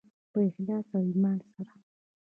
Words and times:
په 0.31 0.39
اخلاص 0.47 0.87
او 0.97 1.03
ایمان 1.09 1.39
سره. 1.53 1.73